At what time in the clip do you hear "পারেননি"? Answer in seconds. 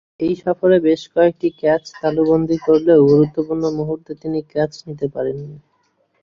5.15-5.57